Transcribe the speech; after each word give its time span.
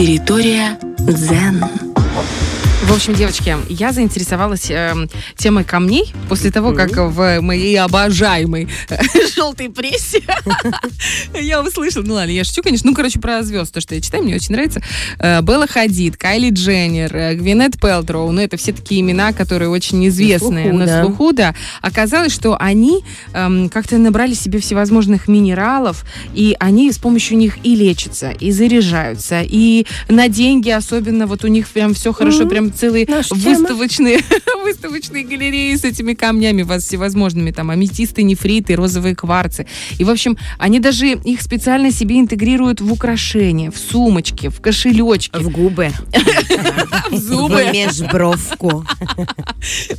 Территория 0.00 0.78
Дзен. 0.98 1.62
В 2.82 2.92
общем, 2.94 3.14
девочки, 3.14 3.56
я 3.68 3.92
заинтересовалась 3.92 4.70
э, 4.70 4.94
темой 5.36 5.64
камней 5.64 6.12
после 6.28 6.50
того, 6.50 6.72
как 6.72 6.96
в 6.96 7.40
моей 7.40 7.78
обожаемой 7.78 8.68
желтой 9.36 9.68
прессе 9.68 10.22
я 11.40 11.62
услышала, 11.62 12.02
ну 12.04 12.14
ладно, 12.14 12.30
я 12.30 12.42
шучу, 12.42 12.62
конечно, 12.62 12.88
ну, 12.88 12.96
короче, 12.96 13.20
про 13.20 13.42
звезд, 13.42 13.74
то, 13.74 13.80
что 13.80 13.94
я 13.94 14.00
читаю, 14.00 14.24
мне 14.24 14.34
очень 14.34 14.54
нравится. 14.54 14.82
Э, 15.18 15.42
Белла 15.42 15.66
Хадид, 15.66 16.16
Кайли 16.16 16.50
Дженнер, 16.50 17.14
э, 17.14 17.34
Гвинет 17.34 17.78
Пелтроу, 17.78 18.32
ну, 18.32 18.40
это 18.40 18.56
все 18.56 18.72
такие 18.72 19.02
имена, 19.02 19.32
которые 19.34 19.68
очень 19.68 20.06
известные 20.08 20.72
на 20.72 21.02
слуху, 21.02 21.32
да. 21.32 21.54
Оказалось, 21.82 22.32
что 22.32 22.56
они 22.58 23.04
эм, 23.34 23.68
как-то 23.68 23.98
набрали 23.98 24.32
себе 24.32 24.58
всевозможных 24.58 25.28
минералов, 25.28 26.04
и 26.34 26.56
они 26.58 26.90
с 26.90 26.98
помощью 26.98 27.36
них 27.36 27.58
и 27.62 27.74
лечатся, 27.74 28.30
и 28.30 28.50
заряжаются, 28.50 29.42
и 29.44 29.86
на 30.08 30.28
деньги 30.28 30.70
особенно, 30.70 31.26
вот 31.26 31.44
у 31.44 31.48
них 31.48 31.68
прям 31.68 31.94
все 31.94 32.12
хорошо, 32.12 32.46
прям 32.46 32.69
целые 32.70 33.06
Наша 33.08 33.34
выставочные, 33.34 34.20
выставочные 34.64 35.24
галереи 35.24 35.74
с 35.74 35.84
этими 35.84 36.14
камнями 36.14 36.62
всевозможными, 36.78 37.50
там, 37.50 37.70
аметисты, 37.70 38.22
нефриты, 38.22 38.74
розовые 38.74 39.14
кварцы. 39.14 39.66
И, 39.98 40.04
в 40.04 40.10
общем, 40.10 40.36
они 40.58 40.80
даже 40.80 41.08
их 41.08 41.42
специально 41.42 41.90
себе 41.90 42.18
интегрируют 42.20 42.80
в 42.80 42.92
украшения, 42.92 43.70
в 43.70 43.78
сумочки, 43.78 44.48
в 44.48 44.60
кошелечки, 44.60 45.36
В 45.36 45.50
губы. 45.50 45.90
в 47.10 47.16
зубы. 47.16 47.64
В 47.64 47.72
межбровку. 47.72 48.84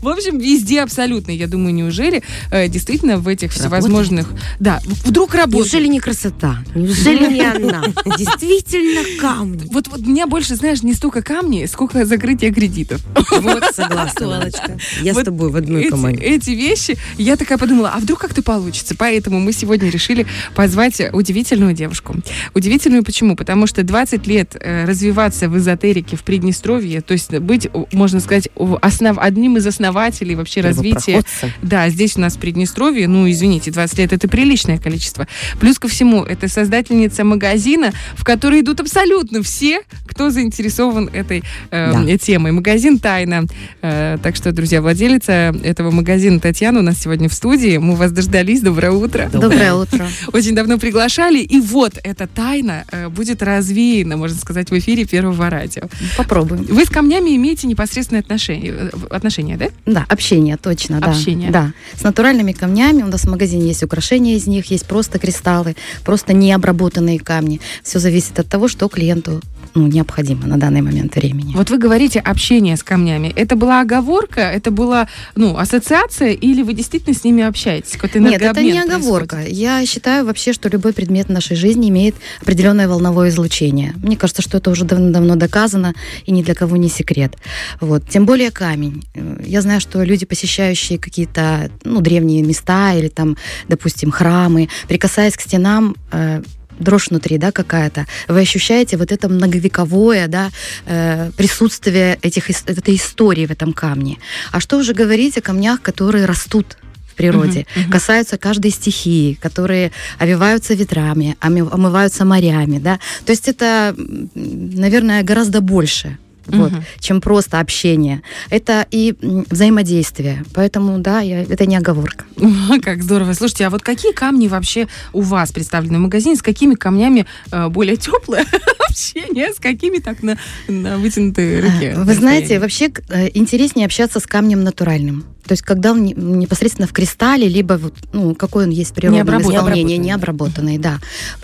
В 0.02 0.08
общем, 0.08 0.39
везде 0.39 0.81
абсолютно. 0.81 1.31
Я 1.31 1.47
думаю, 1.47 1.73
неужели 1.73 2.23
э, 2.52 2.67
действительно 2.67 3.17
в 3.17 3.27
этих 3.27 3.52
всевозможных... 3.52 4.27
Да, 4.59 4.80
вдруг 5.05 5.35
работает. 5.35 5.73
Неужели 5.73 5.88
не 5.88 5.99
красота? 5.99 6.58
Неужели 6.75 7.33
не 7.33 7.41
она? 7.41 7.83
Действительно 8.17 9.02
камни. 9.19 9.67
Вот, 9.72 9.88
вот 9.88 10.02
меня 10.02 10.27
больше, 10.27 10.55
знаешь, 10.55 10.83
не 10.83 10.94
столько 10.94 11.22
камни, 11.22 11.66
сколько 11.66 12.05
закрытие 12.05 12.52
кредитов. 12.62 13.02
Вот, 13.31 13.64
согласна. 13.73 14.78
Я 15.02 15.14
с 15.14 15.16
Вот 15.16 15.26
тобой 15.26 15.50
в 15.50 15.56
одной 15.56 15.84
эти, 15.84 15.90
команде. 15.90 16.22
эти 16.22 16.52
вещи, 16.52 16.95
я 17.17 17.36
такая 17.36 17.58
подумала, 17.58 17.92
а 17.95 18.00
вдруг 18.00 18.20
как-то 18.20 18.44
получится? 18.44 18.95
Поэтому 18.95 19.40
мы 19.40 19.52
сегодня 19.52 19.90
решили 19.90 20.28
позвать 20.54 21.02
удивительную 21.12 21.73
девушку. 21.73 22.16
Удивительную 22.54 23.04
почему? 23.04 23.36
Потому 23.36 23.66
что 23.66 23.82
20 23.82 24.28
лет 24.28 24.56
э, 24.59 24.86
развиваться 24.86 25.50
в 25.50 25.58
эзотерике 25.58 26.16
в 26.16 26.23
Приднестровье, 26.23 27.02
то 27.02 27.14
есть 27.14 27.32
быть, 27.39 27.67
можно 27.92 28.20
сказать, 28.20 28.50
основ, 28.82 29.17
одним 29.17 29.58
из 29.58 29.66
основателей 29.66 30.36
вообще 30.36 30.62
развития 30.62 31.23
да, 31.64 31.89
здесь 31.89 32.17
у 32.17 32.22
нас 32.22 32.36
в 32.36 32.39
Приднестровье, 32.39 33.08
ну, 33.08 33.30
извините, 33.30 33.72
20 33.72 33.98
лет 33.98 34.14
это 34.14 34.28
приличное 34.28 34.78
количество. 34.78 35.28
Плюс 35.59 35.80
ко 35.80 35.88
всему, 35.88 36.23
это 36.23 36.48
создательница 36.48 37.23
магазина, 37.23 37.92
в 38.16 38.23
который 38.23 38.62
идут 38.62 38.82
абсолютно 38.82 39.42
все, 39.42 39.82
кто 40.22 40.30
заинтересован 40.30 41.09
этой 41.14 41.41
э, 41.72 41.91
Да. 41.91 42.17
темой. 42.19 42.52
Магазин 42.52 43.00
«Тайна». 43.00 43.47
Э, 43.81 44.19
так 44.22 44.36
что, 44.36 44.52
друзья, 44.52 44.80
владелица 44.80 45.52
этого 45.64 45.89
магазина 45.89 46.39
Татьяна 46.39 46.80
у 46.80 46.83
нас 46.83 47.00
сегодня 47.00 47.27
в 47.27 47.33
студии. 47.33 47.77
Мы 47.77 47.95
вас 47.95 48.11
дождались. 48.11 48.61
Доброе 48.61 48.92
утро. 48.92 49.30
Доброе 49.33 49.73
утро. 49.73 50.08
Очень 50.31 50.53
давно 50.53 50.77
приглашали. 50.77 51.39
И 51.39 51.59
вот 51.59 51.94
эта 52.03 52.27
тайна 52.27 52.83
э, 52.92 53.09
будет 53.09 53.42
развеяна, 53.42 54.16
можно 54.16 54.38
сказать, 54.38 54.69
в 54.69 54.77
эфире 54.77 55.05
Первого 55.05 55.49
радио. 55.49 55.89
Попробуем. 56.16 56.66
Вы 56.69 56.86
с 56.86 56.89
камнями 56.89 57.36
имеете 57.36 57.66
непосредственное 57.66 58.22
отношение, 58.22 58.73
э, 58.73 58.89
отношение 59.09 59.58
да? 59.58 59.69
Да, 59.88 60.05
общение, 60.08 60.58
точно, 60.58 60.99
да. 60.99 61.08
Общение. 61.08 61.49
Да. 61.49 61.73
С 61.99 62.03
натуральными 62.03 62.52
камнями 62.52 63.02
у 63.02 63.08
нас 63.08 63.22
в 63.22 63.30
магазине 63.30 63.69
есть 63.69 63.81
украшения 63.81 64.36
из 64.36 64.45
них, 64.45 64.69
есть 64.69 64.86
просто 64.86 65.17
кристаллы, 65.17 65.75
просто 66.05 66.33
необработанные 66.33 67.17
камни. 67.17 67.59
Все 67.83 67.97
зависит 67.97 68.38
от 68.39 68.47
того, 68.47 68.67
что 68.67 68.88
клиенту 68.88 69.42
ну, 69.73 69.88
необходимо 69.88 70.47
на 70.47 70.58
данный 70.58 70.81
момент 70.81 71.16
времени. 71.16 71.53
Вот 71.55 71.69
вы 71.69 71.77
говорите 71.77 72.19
общение 72.19 72.75
с 72.75 72.83
камнями. 72.83 73.31
Это 73.36 73.55
была 73.55 73.81
оговорка, 73.81 74.41
это 74.41 74.72
была 74.72 75.08
ну, 75.36 75.58
ассоциация, 75.58 76.32
или 76.32 76.61
вы 76.61 76.73
действительно 76.73 77.15
с 77.15 77.23
ними 77.23 77.43
общаетесь? 77.43 77.98
Нет, 78.15 78.42
это 78.42 78.61
не 78.61 78.80
оговорка. 78.80 79.36
происходит? 79.36 79.58
Я 79.58 79.86
считаю 79.86 80.26
вообще, 80.26 80.54
что 80.54 80.70
любой 80.70 80.93
предмет 80.93 81.27
в 81.27 81.32
нашей 81.32 81.55
жизни 81.55 81.89
имеет 81.89 82.15
определенное 82.42 82.87
волновое 82.87 83.30
излучение. 83.30 83.93
Мне 83.98 84.17
кажется, 84.17 84.42
что 84.42 84.58
это 84.58 84.71
уже 84.71 84.86
давно-давно 84.86 85.36
доказано 85.36 85.93
и 86.26 86.32
ни 86.32 86.43
для 86.43 86.55
кого 86.55 86.77
не 86.77 86.89
секрет. 86.89 87.38
Вот. 87.80 88.08
Тем 88.09 88.26
более 88.26 88.52
камень. 88.52 89.03
Я 89.45 89.61
знаю, 89.61 89.80
что 89.82 90.03
люди, 90.03 90.26
посещающие 90.26 90.99
какие-то 90.99 91.71
ну, 91.83 92.02
древние 92.02 92.43
места 92.43 92.93
или 92.93 93.08
там, 93.08 93.38
допустим, 93.67 94.11
храмы, 94.11 94.70
прикасаясь 94.88 95.36
к 95.36 95.42
стенам, 95.42 95.95
э, 96.11 96.42
дрожь 96.81 97.09
внутри, 97.09 97.37
да, 97.37 97.52
какая-то, 97.52 98.05
вы 98.27 98.42
ощущаете 98.42 98.97
вот 98.97 99.11
это 99.11 99.30
многовековое, 99.30 100.27
да, 100.27 100.49
э, 100.86 101.31
присутствие 101.37 102.17
этих, 102.21 102.49
этой 102.49 102.95
истории 102.95 103.45
в 103.45 103.52
этом 103.52 103.73
камне. 103.73 104.17
А 104.52 104.59
что 104.59 104.77
уже 104.77 104.93
говорить 104.93 105.37
о 105.37 105.41
камнях, 105.41 105.81
которые 105.81 106.25
растут 106.25 106.77
в 107.11 107.15
природе, 107.15 107.65
Мгм, 107.75 107.83
мгм. 107.83 107.91
касаются 107.91 108.37
каждой 108.37 108.71
стихии, 108.71 109.33
которые 109.41 109.91
овиваются 110.20 110.73
ветрами, 110.73 111.36
омы- 111.41 111.70
омываются 111.71 112.25
морями, 112.25 112.80
да. 112.80 112.99
То 113.25 113.31
есть 113.33 113.47
это, 113.49 113.93
наверное, 114.36 115.23
гораздо 115.23 115.61
больше. 115.61 116.17
Вот, 116.47 116.71
Мгм. 116.71 116.83
чем 116.99 117.21
просто 117.21 117.59
общение. 117.59 118.21
Это 118.49 118.85
и 118.91 119.15
взаимодействие. 119.21 120.43
Поэтому, 120.53 120.97
да, 120.99 121.19
я, 121.21 121.41
это 121.43 121.65
не 121.65 121.75
оговорка. 121.77 122.25
Как 122.83 123.03
здорово. 123.03 123.33
Слушайте, 123.33 123.67
а 123.67 123.69
вот 123.69 123.83
какие 123.83 124.11
камни 124.11 124.47
вообще 124.47 124.87
у 125.13 125.21
вас 125.21 125.52
представлены 125.52 125.97
в 125.99 126.02
магазине? 126.02 126.35
С 126.35 126.41
какими 126.41 126.75
камнями 126.75 127.25
э, 127.52 127.67
более 127.69 127.95
теплое 127.95 128.45
общение? 128.89 129.53
С 129.53 129.59
какими 129.59 130.00
так 130.00 130.24
на, 130.24 130.38
на 130.68 130.97
вытянутой 130.97 131.62
руке? 131.62 131.94
Вы 131.95 132.13
знаете, 132.15 132.59
вообще 132.59 132.91
э, 133.09 133.29
интереснее 133.33 133.85
общаться 133.85 134.19
с 134.19 134.25
камнем 134.25 134.63
натуральным. 134.63 135.25
То 135.51 135.54
есть, 135.54 135.63
когда 135.63 135.92
он 135.92 136.06
не- 136.06 136.13
непосредственно 136.13 136.88
в 136.88 136.94
кристалле, 136.94 137.50
либо 137.50 137.74
вот, 137.74 137.94
ну, 138.13 138.36
какой 138.36 138.63
он 138.63 138.69
есть 138.69 138.92
в 138.92 138.94
природном 138.94 139.18
Необработанный. 139.18 139.57
исполнении, 139.57 139.98
необработанный, 139.98 140.78
да. 140.78 141.00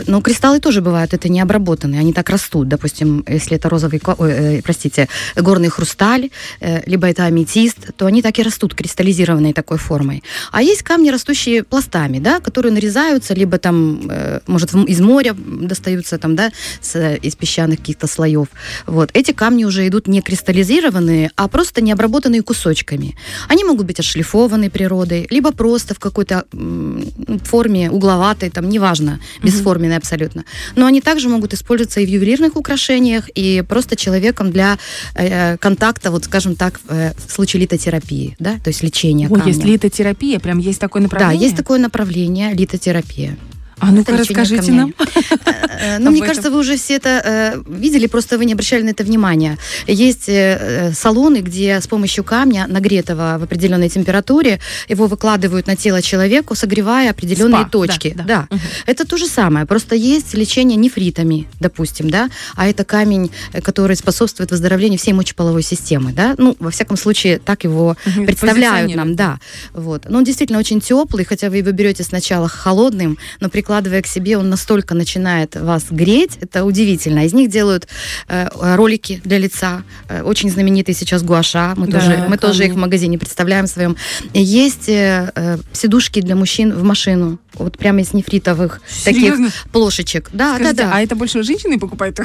Но 0.07 0.21
кристаллы 0.21 0.61
тоже 0.61 0.79
бывают, 0.81 1.13
это 1.13 1.27
необработанные, 1.27 1.99
они 1.99 2.13
так 2.13 2.29
растут. 2.29 2.69
Допустим, 2.69 3.25
если 3.27 3.57
это 3.57 3.67
розовый, 3.67 4.01
ой, 4.17 4.31
э, 4.31 4.61
простите, 4.61 5.09
горный 5.35 5.67
хрусталь, 5.67 6.29
э, 6.61 6.89
либо 6.89 7.05
это 7.05 7.25
аметист, 7.25 7.93
то 7.97 8.05
они 8.05 8.21
так 8.21 8.39
и 8.39 8.43
растут 8.43 8.75
кристаллизированной 8.75 9.51
такой 9.51 9.77
формой. 9.77 10.23
А 10.53 10.61
есть 10.61 10.83
камни, 10.83 11.09
растущие 11.09 11.63
пластами, 11.63 12.19
да, 12.19 12.39
которые 12.39 12.71
нарезаются, 12.71 13.33
либо 13.33 13.57
там, 13.57 14.07
э, 14.09 14.39
может, 14.47 14.73
из 14.73 15.01
моря 15.01 15.35
достаются 15.37 16.17
там, 16.17 16.37
да, 16.37 16.53
с, 16.79 16.95
из 17.21 17.35
песчаных 17.35 17.79
каких-то 17.79 18.07
слоев. 18.07 18.47
Вот. 18.85 19.09
Эти 19.13 19.33
камни 19.33 19.65
уже 19.65 19.85
идут 19.85 20.07
не 20.07 20.21
кристаллизированные, 20.21 21.31
а 21.35 21.49
просто 21.49 21.81
необработанные 21.81 22.41
кусочками. 22.41 23.17
Они 23.49 23.65
могут 23.65 23.85
быть 23.85 23.96
отшлифованы 23.99 24.69
природой, 24.69 25.27
либо 25.29 25.51
просто 25.51 25.93
в 25.93 25.99
какой-то 25.99 26.45
форме 27.43 27.89
угловатой, 27.91 28.49
там, 28.49 28.69
неважно, 28.69 29.19
бесформенной 29.43 29.97
абсолютно. 29.97 30.43
Но 30.75 30.85
они 30.85 31.01
также 31.01 31.29
могут 31.29 31.53
использоваться 31.53 31.99
и 31.99 32.05
в 32.05 32.09
ювелирных 32.09 32.55
украшениях, 32.55 33.29
и 33.35 33.63
просто 33.67 33.95
человеком 33.95 34.51
для 34.51 34.77
э, 35.15 35.57
контакта, 35.57 36.11
вот 36.11 36.25
скажем 36.25 36.55
так, 36.55 36.79
э, 36.89 37.11
в 37.27 37.31
случае 37.31 37.61
литотерапии, 37.61 38.35
да, 38.39 38.55
то 38.63 38.69
есть 38.69 38.83
лечения 38.83 39.27
Ой, 39.29 39.39
камня. 39.39 39.53
есть 39.53 39.63
литотерапия, 39.63 40.39
прям 40.39 40.59
есть 40.59 40.79
такое 40.79 41.01
Да, 41.01 41.07
направление? 41.07 41.43
есть 41.43 41.55
такое 41.57 41.79
направление 41.79 42.53
литотерапия. 42.53 43.37
А 43.79 43.91
ну-ка, 43.91 44.17
расскажите 44.17 44.71
нам. 44.71 44.93
Э, 45.79 45.99
Ну, 45.99 46.07
Об 46.07 46.13
мне 46.13 46.21
кажется, 46.25 46.49
вы 46.49 46.57
уже 46.59 46.75
все 46.75 46.95
это 46.95 47.21
э, 47.23 47.61
видели, 47.67 48.07
просто 48.07 48.37
вы 48.39 48.45
не 48.45 48.53
обращали 48.53 48.81
на 48.81 48.89
это 48.89 49.03
внимания. 49.03 49.57
Есть 49.85 50.27
э, 50.27 50.57
э, 50.59 50.93
салоны, 50.93 51.37
где 51.41 51.79
с 51.79 51.87
помощью 51.87 52.23
камня, 52.23 52.65
нагретого 52.67 53.37
в 53.39 53.43
определенной 53.43 53.87
температуре, 53.89 54.59
его 54.89 55.05
выкладывают 55.05 55.67
на 55.67 55.75
тело 55.75 56.01
человеку, 56.01 56.55
согревая 56.55 57.11
определенные 57.11 57.61
Спа, 57.61 57.69
точки. 57.69 58.13
да, 58.17 58.23
Да, 58.23 58.47
да. 58.49 58.55
Мгм. 58.55 58.61
это 58.87 59.05
то 59.05 59.17
же 59.17 59.27
самое. 59.27 59.65
Просто 59.67 59.93
есть 59.95 60.33
лечение 60.33 60.77
нефритами, 60.77 61.47
допустим, 61.59 62.09
да, 62.09 62.29
а 62.55 62.67
это 62.67 62.83
камень, 62.83 63.29
э, 63.53 63.61
который 63.61 63.95
способствует 63.95 64.49
выздоровлению 64.49 64.97
всей 64.97 65.13
мочеполовой 65.13 65.61
системы, 65.63 66.11
да. 66.11 66.33
Ну, 66.39 66.55
во 66.59 66.71
всяком 66.71 66.97
случае, 66.97 67.37
так 67.37 67.63
его 67.65 67.95
представляют 68.25 68.95
нам, 68.95 69.15
да. 69.15 69.39
Вот. 69.73 70.05
Но 70.09 70.17
он 70.17 70.23
действительно 70.23 70.57
очень 70.59 70.81
теплый, 70.81 71.23
хотя 71.23 71.49
вы 71.51 71.57
его 71.57 71.71
берете 71.71 72.03
сначала 72.03 72.47
холодным, 72.47 73.17
но 73.39 73.49
прикладывая 73.67 74.01
к 74.01 74.07
себе, 74.07 74.37
он 74.37 74.49
настолько 74.49 74.95
начинает 74.95 75.57
вас 75.57 75.87
греть, 75.89 76.37
это 76.39 76.63
удивительно. 76.63 77.25
Из 77.25 77.33
них 77.33 77.49
делают 77.49 77.85
э, 78.29 78.47
ролики 78.77 79.19
для 79.25 79.37
лица, 79.39 79.83
э, 80.07 80.21
очень 80.21 80.49
знаменитый 80.49 80.95
сейчас 80.95 81.21
гуаша, 81.21 81.73
мы, 81.75 81.87
Да, 81.87 81.99
тоже, 81.99 82.25
мы 82.29 82.37
тоже 82.37 82.65
их 82.65 82.73
в 82.75 82.77
магазине 82.77 83.17
представляем 83.19 83.65
в 83.65 83.69
своем. 83.69 83.97
Есть 84.33 84.87
э, 84.87 85.33
э, 85.35 85.57
сидушки 85.73 86.21
для 86.21 86.37
мужчин 86.37 86.73
в 86.73 86.83
машину, 86.83 87.39
вот 87.55 87.77
прямо 87.77 87.99
из 88.01 88.13
нефритовых 88.13 88.79
Серьезно? 88.87 89.47
таких 89.47 89.71
плошечек. 89.73 90.29
Да, 90.31 90.55
Скажите, 90.55 90.73
да, 90.75 90.83
да. 90.83 90.91
А 90.95 91.01
это 91.01 91.15
больше 91.17 91.43
женщины 91.43 91.77
покупают? 91.77 92.17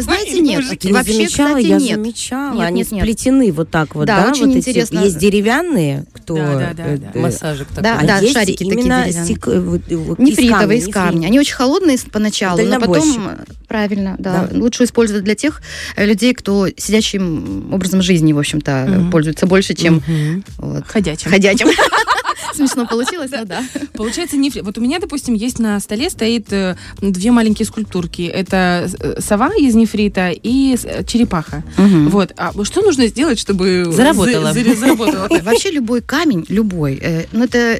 Знаете, 0.00 0.40
нет, 0.40 0.64
вообще, 0.90 1.26
кстати, 1.26 1.64
я 1.66 1.78
нет. 1.78 1.96
замечала. 1.96 2.54
Нет, 2.54 2.66
Они 2.66 2.78
нет, 2.80 2.92
нет. 2.92 3.02
сплетены 3.04 3.50
вот 3.52 3.70
так 3.70 3.94
вот, 3.94 4.06
Да, 4.06 4.24
да? 4.24 4.30
очень 4.32 4.46
вот 4.48 4.56
эти- 4.56 4.68
интересно. 4.68 4.98
Есть 5.00 5.16
деревянные, 5.18 6.04
кто... 6.12 6.34
Да, 6.36 6.58
да, 6.58 6.72
да, 6.74 6.96
да. 6.96 7.10
э, 7.14 7.18
Массажик 7.18 7.68
такой. 7.68 7.82
Да, 7.82 7.98
а 8.00 8.04
да, 8.06 8.18
есть 8.18 8.34
шарики 8.34 8.58
такие 8.64 8.76
деревянные. 8.76 9.12
стек- 9.12 9.48
э, 9.48 10.14
вот 10.52 10.62
из 10.62 10.62
Нефритовые 10.62 10.78
из 10.78 10.92
камня. 10.92 11.26
Они 11.26 11.38
очень 11.40 11.54
холодные 11.54 11.98
поначалу, 12.10 12.62
но 12.62 12.80
потом 12.80 13.30
правильно, 13.68 14.16
да. 14.18 14.48
Да. 14.50 14.58
Лучше 14.58 14.84
использовать 14.84 15.24
для 15.24 15.34
тех 15.34 15.62
э, 15.96 16.04
людей, 16.06 16.34
кто 16.34 16.68
сидячим 16.76 17.72
образом 17.72 18.02
жизни, 18.02 18.32
в 18.32 18.38
общем-то, 18.38 18.86
Мгм. 18.88 19.10
пользуется 19.10 19.46
больше, 19.46 19.74
чем 19.74 20.02
Мгм. 20.06 20.44
вот, 20.58 20.86
Ходячим. 20.86 21.30
ходячим. 21.30 21.68
Смешно 22.54 22.86
получилось, 22.86 23.30
но 23.30 23.44
да. 23.44 23.62
Получается, 23.94 24.36
нефрит. 24.36 24.64
Вот 24.64 24.78
у 24.78 24.80
меня, 24.80 24.98
допустим, 24.98 25.34
есть 25.34 25.58
на 25.58 25.78
столе 25.80 26.10
стоит 26.10 26.52
э, 26.52 26.76
две 27.00 27.30
маленькие 27.30 27.66
скульптурки. 27.66 28.22
Это 28.22 28.88
э, 29.00 29.20
сова 29.20 29.50
из 29.56 29.74
нефрита 29.74 30.30
и 30.30 30.76
э, 30.82 31.04
черепаха. 31.04 31.62
Вот. 31.76 32.32
А 32.36 32.52
что 32.64 32.82
нужно 32.82 33.06
сделать, 33.06 33.38
чтобы 33.38 33.86
Заработало. 33.92 34.52
за- 34.52 34.64
за- 34.64 34.74
заработало? 34.76 35.28
Вообще 35.42 35.70
любой 35.70 36.00
камень, 36.02 36.44
любой, 36.48 37.00
ну 37.32 37.44
это 37.44 37.78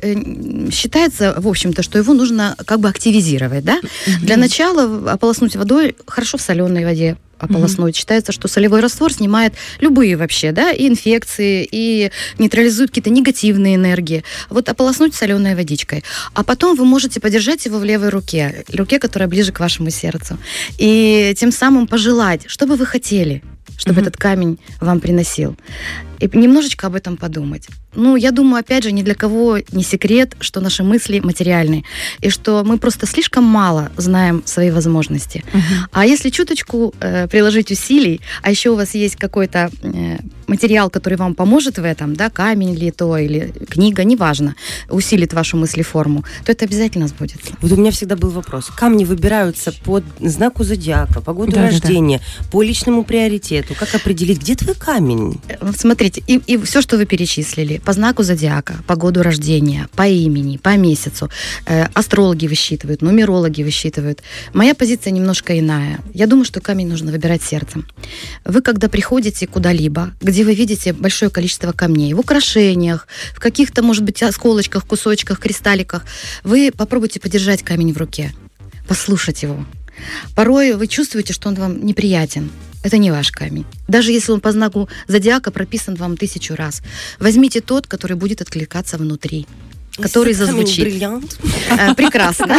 считается, 0.71 1.35
в 1.39 1.49
общем-то, 1.49 1.83
что 1.83 1.99
его 1.99 2.15
нужно 2.15 2.57
как 2.67 2.81
бы 2.81 2.89
активизировать, 2.89 3.65
да? 3.65 3.81
Для 4.23 4.37
начала 4.37 5.13
ополоснуть 5.13 5.57
водой, 5.57 5.97
хорошо 6.07 6.39
в 6.39 6.41
соленой 6.43 6.85
воде 6.85 7.17
ополоснуть. 7.41 7.97
Считается, 7.97 8.33
что 8.33 8.49
солевой 8.49 8.81
раствор 8.81 9.13
снимает 9.13 9.55
любые 9.81 10.17
вообще, 10.17 10.53
да, 10.53 10.71
и 10.71 10.87
инфекции, 10.89 11.67
и 11.71 12.11
нейтрализует 12.39 12.91
какие-то 12.91 13.11
негативные 13.11 13.77
энергии. 13.77 14.25
Вот 14.49 14.69
ополоснуть 14.69 15.15
соленой 15.15 15.55
водичкой. 15.55 16.05
А 16.35 16.45
потом 16.45 16.77
вы 16.77 16.85
можете 16.85 17.21
подержать 17.21 17.67
его 17.67 17.79
в 17.79 17.85
левой 17.85 18.11
руке, 18.11 18.65
руке, 18.73 18.99
которая 18.99 19.29
ближе 19.29 19.53
к 19.53 19.61
вашему 19.61 19.91
сердцу. 19.91 20.39
И 20.79 21.35
тем 21.37 21.53
самым 21.53 21.87
пожелать, 21.87 22.43
что 22.47 22.67
бы 22.67 22.77
вы 22.77 22.87
хотели, 22.87 23.43
чтобы 23.77 24.01
Мгм. 24.01 24.09
этот 24.09 24.17
камень 24.17 24.59
вам 24.81 25.01
приносил. 25.01 25.57
И 26.21 26.29
немножечко 26.37 26.87
об 26.87 26.95
этом 26.95 27.17
подумать. 27.17 27.69
Ну, 27.95 28.17
я 28.17 28.31
думаю, 28.31 28.61
опять 28.61 28.85
же, 28.85 28.93
ни 28.93 29.03
для 29.03 29.15
кого 29.15 29.59
не 29.73 29.83
секрет, 29.83 30.37
что 30.41 30.61
наши 30.61 30.83
мысли 30.85 31.21
материальны, 31.21 31.85
и 32.21 32.31
что 32.31 32.63
мы 32.65 32.79
просто 32.79 33.07
слишком 33.07 33.45
мало 33.45 33.91
знаем 33.97 34.43
свои 34.45 34.71
возможности. 34.71 35.43
А 35.93 36.07
если 36.07 36.31
чуточку 36.31 36.95
э, 37.01 37.27
приложить 37.27 37.73
усилий, 37.73 38.21
а 38.43 38.51
еще 38.51 38.71
у 38.71 38.77
вас 38.77 38.95
есть 38.95 39.17
какой-то 39.17 39.71
э, 39.83 40.19
материал, 40.47 40.91
который 40.91 41.17
вам 41.17 41.35
поможет 41.35 41.79
в 41.79 41.85
этом, 41.85 42.15
да, 42.15 42.31
камень 42.31 42.75
ли 42.75 42.91
то 42.91 43.17
или 43.17 43.53
книга, 43.69 44.05
неважно, 44.05 44.55
усилит 44.89 45.33
вашу 45.33 45.57
мыслеформу, 45.57 46.25
то 46.45 46.53
это 46.53 46.65
обязательно 46.65 47.09
сбудется. 47.09 47.53
Вот 47.61 47.73
у 47.73 47.77
меня 47.77 47.91
всегда 47.91 48.17
был 48.17 48.31
вопрос. 48.31 48.67
Камни 48.67 49.05
выбираются 49.05 49.73
по 49.85 50.03
знаку 50.21 50.65
зодиака, 50.65 51.21
по 51.21 51.33
году 51.33 51.53
Да, 51.53 51.57
да, 51.57 51.63
да. 51.63 51.69
рождения, 51.71 52.21
по 52.51 52.63
личному 52.63 53.05
приоритету. 53.05 53.75
Как 53.75 53.95
определить, 53.95 54.41
где 54.41 54.55
твой 54.55 54.75
камень? 54.75 55.41
Э, 55.49 55.57
вот 55.61 55.77
Смотрите, 56.11 56.23
и, 56.27 56.55
и 56.55 56.57
все, 56.65 56.83
что 56.83 56.97
вы 56.97 57.07
перечислили, 57.07 57.79
по 57.79 57.93
знаку 57.93 58.23
зодиака, 58.23 58.75
по 58.87 58.97
году 58.97 59.23
рождения, 59.23 59.89
по 59.95 60.07
имени, 60.09 60.57
по 60.57 60.77
месяцу, 60.77 61.31
э, 61.67 61.85
астрологи 61.95 62.47
высчитывают, 62.47 63.03
нумерологи 63.03 63.63
высчитывают. 63.63 64.23
Моя 64.53 64.75
позиция 64.75 65.13
немножко 65.13 65.59
иная. 65.59 66.01
Я 66.13 66.27
думаю, 66.27 66.45
что 66.45 66.61
камень 66.61 66.89
нужно 66.89 67.13
выбирать 67.13 67.43
сердцем. 67.43 67.87
Вы, 68.45 68.61
когда 68.61 68.89
приходите 68.89 69.47
куда-либо, 69.47 70.13
где 70.21 70.45
вы 70.45 70.55
видите 70.55 70.93
большое 70.93 71.31
количество 71.31 71.73
камней, 71.73 72.15
в 72.15 72.21
украшениях, 72.21 73.07
в 73.35 73.41
каких-то, 73.41 73.83
может 73.83 74.03
быть, 74.03 74.23
осколочках, 74.23 74.87
кусочках, 74.87 75.39
кристалликах, 75.39 76.05
вы 76.43 76.73
попробуйте 76.77 77.21
подержать 77.21 77.63
камень 77.63 77.93
в 77.93 77.99
руке, 77.99 78.33
послушать 78.89 79.43
его. 79.43 79.65
Порой 80.35 80.75
вы 80.75 80.87
чувствуете, 80.87 81.33
что 81.33 81.49
он 81.49 81.55
вам 81.55 81.85
неприятен. 81.85 82.51
Это 82.83 82.97
не 82.99 83.11
ваш 83.11 83.31
камень. 83.31 83.67
Даже 83.89 84.13
если 84.13 84.33
он 84.33 84.41
по 84.41 84.53
знаку 84.53 84.89
зодиака 85.07 85.51
прописан 85.51 85.97
вам 85.97 86.17
тысячу 86.17 86.55
раз. 86.55 86.83
Возьмите 87.19 87.61
тот, 87.61 87.87
который 87.87 88.17
будет 88.17 88.41
откликаться 88.41 88.97
внутри. 88.97 89.47
Который 89.97 90.33
зазвучит. 90.33 90.85
бриллиант. 90.85 91.39
Э, 91.71 91.95
Прекрасно. 91.97 92.59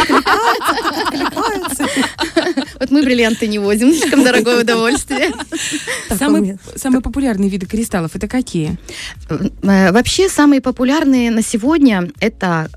Вот 2.80 2.90
мы 2.90 3.02
бриллианты 3.02 3.46
не 3.46 3.58
возим, 3.58 3.92
слишком 3.92 4.24
дорогое 4.24 4.62
удовольствие. 4.62 5.32
Самые, 6.16 6.58
самые 6.76 7.00
популярные 7.00 7.48
виды 7.48 7.66
кристаллов 7.66 8.14
это 8.16 8.28
какие? 8.28 8.78
Э, 9.28 9.92
Вообще 9.92 10.28
самые 10.28 10.60
популярные 10.60 11.30
на 11.30 11.42
сегодня 11.42 12.10
это 12.20 12.70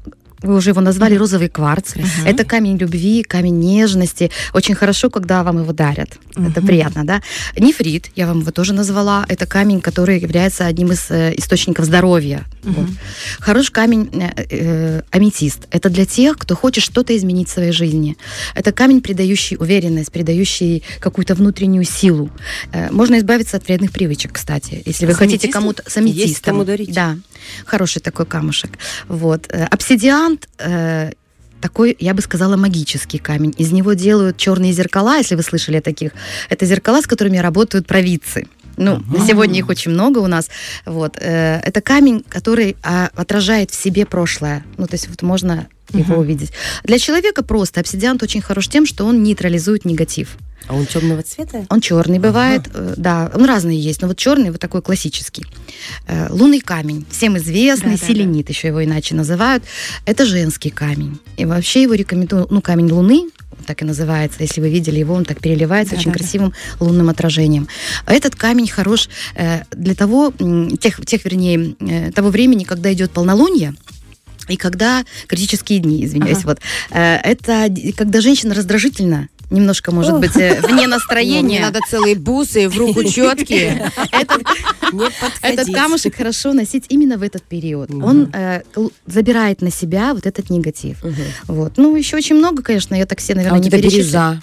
вы 0.46 0.56
уже 0.56 0.70
его 0.72 0.82
назвали 0.82 1.16
розовый 1.16 1.50
кварц. 1.50 1.94
Это 2.26 2.44
камень 2.46 2.78
любви, 2.78 3.24
камень 3.24 3.60
нежности. 3.60 4.32
Очень 4.54 4.76
хорошо, 4.76 5.10
когда 5.10 5.44
вам 5.44 5.60
его 5.60 5.74
дарят. 5.74 6.18
Это 6.32 6.60
Мгм. 6.62 6.68
приятно, 6.68 7.04
да? 7.06 7.22
Нефрит, 7.58 8.10
я 8.16 8.28
вам 8.28 8.40
его 8.42 8.52
тоже 8.52 8.74
назвала. 8.74 9.26
Это 9.30 9.46
камень, 9.46 9.82
который 9.82 10.20
является 10.20 10.66
одним 10.66 10.92
из 10.92 11.10
э, 11.10 11.34
источников 11.38 11.86
здоровья. 11.86 12.46
Вот. 12.64 12.78
Мгм. 12.86 12.98
Хороший 13.40 13.72
камень 13.72 14.10
э, 14.14 14.46
э, 14.50 15.02
аметист. 15.12 15.68
Это 15.72 15.90
для 15.90 16.06
тех, 16.06 16.38
кто 16.38 16.56
хочет 16.56 16.84
что-то 16.84 17.16
изменить 17.16 17.50
в 17.50 17.52
своей 17.52 17.72
жизни. 17.72 18.18
Это 18.56 18.72
камень, 18.72 19.02
придающий 19.02 19.58
уверенность, 19.58 20.12
придающий 20.12 20.84
какую-то 21.00 21.36
внутреннюю 21.36 21.84
силу. 21.86 22.30
Э, 22.72 22.92
Можно 22.92 23.18
избавиться 23.20 23.58
от 23.58 23.68
вредных 23.68 23.92
привычек, 23.92 24.34
кстати. 24.34 24.82
Если 24.86 25.06
вы 25.06 25.14
С 25.14 25.18
хотите 25.18 25.48
кому-то 25.48 25.82
с 25.84 25.88
Есть 25.88 25.98
аметистом. 25.98 26.54
кому 26.54 26.66
дарить? 26.66 26.94
Да, 26.94 27.18
хороший 27.66 28.00
такой 28.02 28.26
камушек. 28.26 28.72
Вот. 29.08 29.48
Э, 29.50 29.66
Обсидиант 30.36 30.50
э, 30.60 31.12
такой, 31.62 31.96
я 32.00 32.14
бы 32.14 32.22
сказала, 32.22 32.58
магический 32.58 33.18
камень. 33.18 33.54
Из 33.58 33.72
него 33.72 33.94
делают 33.94 34.38
черные 34.38 34.72
зеркала, 34.72 35.18
если 35.18 35.36
вы 35.36 35.44
слышали 35.44 35.78
о 35.78 35.82
таких. 35.82 36.12
Это 36.50 36.66
зеркала, 36.66 37.02
с 37.02 37.08
которыми 37.08 37.38
работают 37.38 37.88
провидцы. 37.88 38.48
Ну, 38.78 39.02
на 39.08 39.26
сегодня 39.26 39.60
их 39.60 39.70
очень 39.70 39.92
много 39.92 40.20
у 40.20 40.28
нас. 40.28 40.50
Вот. 40.86 41.18
э, 41.20 41.62
Это 41.64 41.82
камень, 41.82 42.24
который 42.28 42.76
а, 42.84 43.10
отражает 43.16 43.72
в 43.72 43.76
себе 43.76 44.06
прошлое. 44.06 44.64
Ну, 44.78 44.86
то 44.86 44.96
есть 44.96 45.08
вот 45.08 45.22
можно 45.22 45.68
его 45.94 46.14
Мгм. 46.16 46.22
увидеть. 46.22 46.52
Для 46.84 47.00
человека 47.00 47.44
просто 47.44 47.80
обсидиант 47.80 48.24
очень 48.24 48.42
хорош 48.42 48.68
тем, 48.68 48.86
что 48.86 49.06
он 49.06 49.24
нейтрализует 49.24 49.86
негатив. 49.86 50.38
А 50.68 50.74
он 50.76 50.88
темного 50.88 51.22
цвета? 51.22 51.66
Он 51.70 51.80
черный 51.80 52.18
бывает, 52.18 52.64
э, 52.74 52.96
да, 52.98 53.32
он 53.36 53.46
разный 53.46 53.78
есть, 53.78 54.02
но 54.02 54.08
вот 54.08 54.18
черный 54.18 54.50
вот 54.50 54.60
такой 54.60 54.82
классический. 54.82 55.46
Э, 56.08 56.28
Лунный 56.32 56.60
камень, 56.60 57.06
всем 57.12 57.38
известный, 57.38 57.92
Да-да-да. 57.92 58.08
селенит 58.08 58.50
еще 58.50 58.70
его 58.70 58.84
иначе 58.84 59.14
называют. 59.14 59.64
Это 60.06 60.26
женский 60.26 60.72
камень. 60.72 61.20
И 61.38 61.46
вообще 61.46 61.84
его 61.84 61.94
рекомендую, 61.94 62.48
ну, 62.50 62.62
камень 62.62 62.92
Луны, 62.92 63.30
так 63.68 63.82
и 63.82 63.86
называется, 63.86 64.40
если 64.42 64.60
вы 64.60 64.70
видели 64.70 65.00
его, 65.00 65.14
он 65.14 65.24
так 65.24 65.40
переливается 65.40 65.94
очень 65.96 66.06
Да-да-да. 66.06 66.24
красивым 66.24 66.54
лунным 66.80 67.10
отражением. 67.10 67.68
Этот 68.08 68.36
камень 68.36 68.68
хорош 68.68 69.08
э, 69.36 69.62
для 69.72 69.94
того, 69.94 70.34
тех, 70.80 71.06
тех 71.06 71.26
вернее, 71.26 72.12
того 72.12 72.30
времени, 72.30 72.64
когда 72.64 72.92
идет 72.92 73.12
полнолуние, 73.12 73.76
и 74.48 74.58
когда 74.58 75.04
критические 75.28 75.80
дни, 75.80 76.04
извиняюсь, 76.06 76.40
Ага. 76.40 76.48
вот, 76.48 76.60
э, 76.92 77.16
это 77.18 77.70
когда 77.98 78.22
женщина 78.22 78.54
раздражительна, 78.54 79.30
немножко, 79.50 79.92
может 79.94 80.20
быть, 80.20 80.36
э, 80.36 80.62
вне 80.62 80.84
Ну, 80.88 80.92
настроения. 80.96 81.62
надо 81.62 81.80
целые 81.90 82.16
бусы, 82.16 82.68
в 82.70 82.78
руку 82.78 83.04
четкие. 83.10 83.92
Этот, 85.42 85.74
камушек 85.74 86.16
хорошо 86.16 86.54
носить 86.54 86.86
именно 86.90 87.18
в 87.18 87.24
этот 87.24 87.44
период. 87.44 87.90
Он 87.92 88.30
э, 88.34 88.62
забирает 89.06 89.62
на 89.62 89.72
себя 89.72 90.14
вот 90.14 90.26
этот 90.26 90.50
негатив. 90.50 90.98
Вот. 91.48 91.74
Ну, 91.78 91.96
еще 91.96 92.18
очень 92.18 92.36
много, 92.36 92.64
конечно, 92.64 92.96
я 92.96 93.06
так 93.06 93.20
все, 93.20 93.34
А 93.34 93.36
наверное, 93.38 93.58
вот 93.60 93.66
не 93.66 93.72
перечислю. 93.72 94.42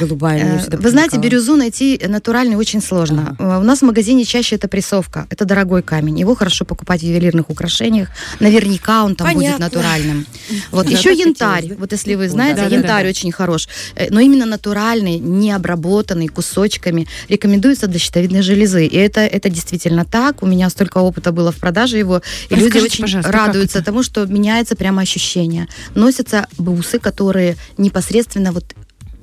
голубая. 0.00 0.62
Э, 0.70 0.76
Вы 0.76 0.90
знаете, 0.90 1.18
бирюзу 1.18 1.56
найти 1.56 2.00
натуральный 2.06 2.56
очень 2.56 2.82
сложно. 2.82 3.36
У 3.38 3.64
нас 3.64 3.80
в 3.80 3.82
магазине 3.82 4.24
чаще 4.24 4.56
это 4.56 4.68
прессовка. 4.68 5.26
Это 5.30 5.44
дорогой 5.44 5.82
камень. 5.82 6.18
Его 6.20 6.34
хорошо 6.34 6.64
покупать 6.64 7.00
в 7.00 7.04
ювелирных 7.04 7.50
украшениях. 7.50 8.08
Наверняка 8.40 9.04
он 9.04 9.14
там 9.16 9.32
будет 9.34 9.58
натуральным. 9.58 10.26
Вот 10.70 10.88
еще 10.88 11.12
янтарь. 11.12 11.74
Вот 11.78 11.92
если 11.92 12.14
вы 12.14 12.28
знаете, 12.28 12.66
янтарь 12.74 13.08
очень 13.08 13.32
хорош. 13.32 13.68
Но 14.10 14.20
именно 14.20 14.43
натуральный, 14.44 15.18
не 15.18 15.52
обработанный 15.52 16.28
кусочками 16.28 17.06
рекомендуется 17.28 17.86
для 17.86 17.98
щитовидной 17.98 18.42
железы. 18.42 18.86
И 18.86 18.96
это, 18.96 19.20
это 19.20 19.50
действительно 19.50 20.04
так. 20.04 20.42
У 20.42 20.46
меня 20.46 20.70
столько 20.70 20.98
опыта 20.98 21.32
было 21.32 21.52
в 21.52 21.56
продаже 21.56 21.98
его. 21.98 22.22
И 22.50 22.54
люди 22.54 22.78
очень 22.78 23.20
радуются 23.20 23.82
тому, 23.82 24.02
что 24.02 24.26
меняется 24.26 24.76
прямо 24.76 25.02
ощущение. 25.02 25.68
Носятся 25.94 26.46
бусы, 26.58 26.98
которые 26.98 27.56
непосредственно 27.78 28.52
вот 28.52 28.74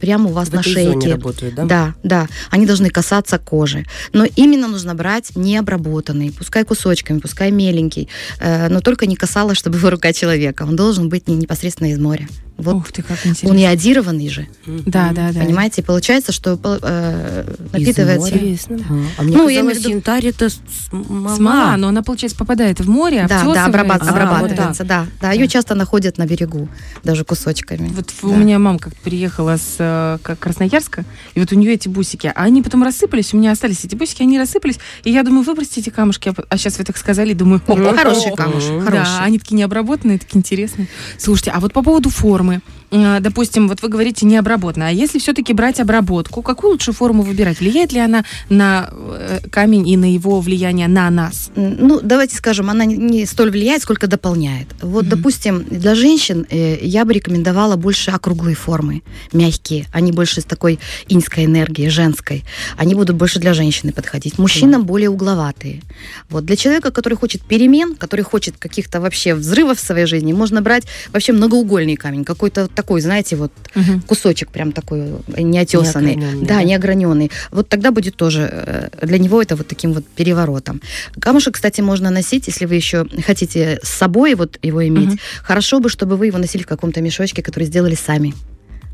прямо 0.02 0.30
у 0.30 0.34
вас 0.34 0.50
В 0.50 0.54
на 0.54 0.60
этой 0.60 0.74
зоне 0.74 1.02
шейке. 1.02 1.12
работают, 1.12 1.56
да? 1.56 1.66
Да, 1.66 1.94
да. 2.04 2.28
Они 2.50 2.66
должны 2.66 2.90
касаться 2.90 3.38
кожи. 3.38 3.86
Но 4.14 4.26
именно 4.36 4.68
нужно 4.68 4.96
брать 4.96 5.36
необработанный, 5.36 6.32
пускай 6.32 6.66
кусочками, 6.66 7.20
пускай 7.20 7.52
меленький, 7.52 8.10
э, 8.40 8.68
но 8.70 8.82
только 8.82 9.06
не 9.06 9.16
касалось, 9.16 9.58
чтобы 9.58 9.78
его 9.78 9.92
рука 9.92 10.12
человека. 10.12 10.64
Он 10.64 10.76
должен 10.76 11.08
быть 11.08 11.28
не 11.28 11.36
непосредственно 11.36 11.92
из 11.92 12.00
моря. 12.00 12.28
Вот 12.58 12.76
Ух 12.76 12.92
ты, 12.92 13.02
как 13.02 13.18
он 13.26 13.32
интересно. 13.32 13.58
иодированный 13.58 14.30
же, 14.30 14.48
Да, 14.68 15.12
да, 15.16 15.32
да. 15.32 15.40
понимаете? 15.40 15.82
И 15.82 15.84
получается, 15.84 16.32
что 16.32 16.60
э, 16.64 17.56
напитывается... 17.74 18.30
Интересно. 18.36 18.78
Ага. 18.88 19.00
А 19.18 19.24
мне 19.24 19.36
Ну, 19.38 19.48
я 19.50 19.62
казалось, 19.62 19.78
виду- 19.80 19.90
янтарь 19.90 20.28
это 20.28 20.48
смола. 20.50 21.36
Смола, 21.36 21.76
но 21.78 21.88
она, 21.88 22.04
получается, 22.04 22.38
попадает 22.38 22.80
в 22.80 22.88
море, 22.88 23.26
Да, 23.28 23.44
да, 23.46 23.66
обрабат- 23.66 24.04
А, 24.04 24.10
обрабатывается, 24.10 24.84
да. 24.84 25.08
Да, 25.20 25.32
ее 25.32 25.48
часто 25.48 25.74
находят 25.74 26.20
на 26.20 26.28
берегу, 26.28 26.70
даже 27.04 27.24
кусочками. 27.26 27.88
Вот 27.88 28.12
Да. 28.22 28.28
у 28.28 28.36
меня 28.36 28.60
мама 28.60 28.78
как 28.78 28.96
приехала 28.98 29.58
с 29.58 29.78
э, 29.80 30.20
как 30.22 30.38
Красноярска, 30.38 31.04
и 31.34 31.40
вот 31.40 31.52
у 31.52 31.56
нее 31.56 31.74
эти 31.74 31.88
бусики, 31.88 32.28
а 32.28 32.44
они 32.44 32.62
потом 32.62 32.84
рассыпались, 32.84 33.34
у 33.34 33.38
меня 33.38 33.52
остались 33.54 33.86
эти 33.86 33.96
бусики, 33.96 34.22
они 34.22 34.38
рассыпались, 34.38 34.78
и 35.04 35.12
я 35.12 35.24
думаю, 35.24 35.44
выбросьте 35.44 35.82
эти 35.82 35.90
камушки, 35.90 36.32
а 36.48 36.58
сейчас 36.58 36.78
вы 36.78 36.84
так 36.84 36.98
сказали, 36.98 37.34
думаю, 37.34 37.60
О, 37.66 37.96
хороший 37.96 38.36
камушек, 38.36 38.72
Мгм. 38.74 38.86
хороший. 38.86 39.18
Да, 39.18 39.24
они 39.24 39.40
такие 39.40 39.56
необработанные, 39.56 40.20
такие 40.20 40.38
интересные. 40.38 40.88
Слушайте, 41.18 41.52
а 41.52 41.60
вот 41.60 41.74
по 41.74 41.82
поводу 41.82 42.10
формы. 42.42 42.62
Э, 42.92 43.20
допустим, 43.20 43.68
вот 43.68 43.82
вы 43.82 43.90
говорите 43.90 44.26
необработанная, 44.26 44.90
а 44.90 44.92
если 44.92 45.20
все-таки 45.20 45.54
брать 45.54 45.80
обработку, 45.80 46.42
какую 46.42 46.72
лучше 46.74 46.92
форму 46.92 47.24
выбирать? 47.24 47.60
Влияет 47.60 47.92
ли 47.94 48.00
она 48.00 48.24
на 48.50 48.90
э, 48.92 49.40
камень 49.50 49.88
и 49.88 49.98
на 49.98 50.12
его 50.14 50.40
влияние 50.42 50.88
на 50.88 51.10
нас? 51.10 51.52
Ну, 51.56 52.00
давайте 52.04 52.36
скажем, 52.36 52.70
она 52.70 52.86
не- 52.86 53.26
столь 53.26 53.52
влияет, 53.52 53.82
сколько 53.82 54.08
дополняет. 54.08 54.68
Вот, 54.82 55.04
Мгм. 55.06 55.10
допустим, 55.10 55.64
для 55.70 55.96
женщин 55.96 56.46
э, 56.50 56.78
я 56.82 57.06
бы 57.06 57.14
рекомендовала 57.14 57.76
больше 57.76 58.12
округлые 58.12 58.56
формы, 58.56 59.02
мягкие. 59.34 59.86
Они 59.94 60.12
больше 60.12 60.42
с 60.42 60.46
такой 60.46 60.80
иньской 61.08 61.46
энергией, 61.46 61.90
женской. 61.90 62.44
Они 62.78 62.96
будут 62.96 63.16
больше 63.16 63.40
для 63.40 63.54
женщины 63.54 63.92
подходить. 63.94 64.38
Мужчинам 64.38 64.86
более 64.86 65.10
угловатые. 65.10 65.82
Вот. 66.30 66.46
Для 66.46 66.56
человека, 66.56 66.92
который 66.92 67.16
хочет 67.18 67.42
перемен, 67.44 67.96
который 67.96 68.22
хочет 68.24 68.56
каких-то 68.58 69.00
вообще 69.00 69.34
взрывов 69.36 69.78
в 69.78 69.82
своей 69.86 70.06
жизни, 70.06 70.34
можно 70.34 70.62
брать 70.62 70.84
вообще 71.14 71.34
многоугольный 71.34 71.96
камень, 71.96 72.24
какой-то 72.24 72.68
такой, 72.82 73.02
знаете, 73.02 73.36
вот 73.36 73.52
Мгм. 73.76 74.02
кусочек 74.02 74.50
прям 74.52 74.72
такой 74.72 75.04
неотесанный. 75.38 76.16
Неограненный, 76.16 76.46
Да, 76.48 76.56
да. 76.56 76.64
неограненный. 76.64 77.32
Вот 77.52 77.70
тогда 77.70 77.92
будет 77.92 78.16
тоже 78.16 78.50
э, 78.52 79.06
для 79.06 79.18
него 79.20 79.42
это 79.42 79.56
вот 79.56 79.68
таким 79.68 79.94
вот 79.94 80.06
переворотом. 80.18 80.82
Камушек, 81.20 81.54
кстати, 81.56 81.82
можно 81.82 82.10
носить, 82.10 82.48
если 82.48 82.66
вы 82.66 82.76
еще 82.76 83.06
хотите 83.26 83.80
с 83.84 83.90
собой 83.90 84.34
вот 84.36 84.58
его 84.64 84.82
иметь. 84.88 85.08
Мгм. 85.10 85.20
Хорошо 85.44 85.80
бы, 85.80 85.90
чтобы 85.90 86.18
вы 86.18 86.28
его 86.28 86.38
носили 86.40 86.64
в 86.64 86.68
каком-то 86.68 87.02
мешочке, 87.02 87.42
который 87.44 87.66
сделали 87.66 87.96
сами. 87.96 88.34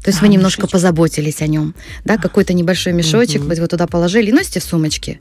То 0.04 0.10
есть 0.12 0.20
А, 0.20 0.22
вы 0.22 0.28
немножко 0.30 0.62
мешочек. 0.62 0.72
позаботились 0.74 1.42
о 1.42 1.48
нем. 1.48 1.74
Да, 2.06 2.18
какой-то 2.18 2.54
небольшой 2.54 2.94
мешочек, 2.94 3.40
Мгм. 3.42 3.48
вы 3.50 3.56
его 3.56 3.68
туда 3.68 3.88
положили 3.88 4.32
носите 4.32 4.60
в 4.60 4.64
сумочке. 4.64 5.20